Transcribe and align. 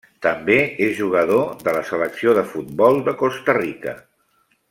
També 0.25 0.55
és 0.85 0.95
jugador 0.99 1.43
de 1.67 1.75
la 1.75 1.83
selecció 1.91 2.35
de 2.39 2.45
futbol 2.55 2.99
de 3.11 3.15
Costa 3.23 3.59
Rica. 3.61 3.97